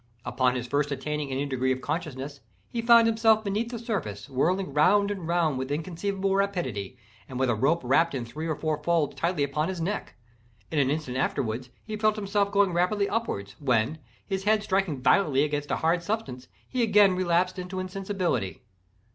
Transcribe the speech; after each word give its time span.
Upon 0.25 0.55
his 0.55 0.65
first 0.65 0.91
attaining 0.91 1.29
any 1.31 1.45
degree 1.45 1.71
of 1.71 1.79
consciousness, 1.79 2.39
he 2.71 2.81
found 2.81 3.05
himself 3.05 3.43
beneath 3.43 3.69
the 3.69 3.77
surface, 3.77 4.27
whirling 4.27 4.73
round 4.73 5.11
and 5.11 5.27
round 5.27 5.59
with 5.59 5.71
inconceivable 5.71 6.33
rapidity, 6.35 6.97
and 7.29 7.39
with 7.39 7.51
a 7.51 7.55
rope 7.55 7.83
wrapped 7.83 8.15
in 8.15 8.25
three 8.25 8.47
or 8.47 8.55
four 8.55 8.81
folds 8.81 9.13
tightly 9.15 9.43
about 9.43 9.69
his 9.69 9.79
neck. 9.79 10.15
In 10.71 10.79
an 10.79 10.89
instant 10.89 11.17
afterward 11.17 11.67
he 11.83 11.97
felt 11.97 12.15
himself 12.15 12.51
going 12.51 12.73
rapidly 12.73 13.07
upward, 13.07 13.53
when, 13.59 13.99
his 14.25 14.45
head 14.45 14.63
striking 14.63 15.03
violently 15.03 15.43
against 15.43 15.69
a 15.69 15.75
hard 15.75 16.01
substance, 16.01 16.47
he 16.67 16.81
again 16.81 17.15
relapsed 17.15 17.59
into 17.59 17.79
insensibility. 17.79 18.63